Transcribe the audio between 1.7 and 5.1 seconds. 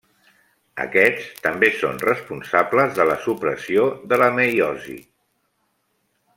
són responsables de la supressió de la meiosi.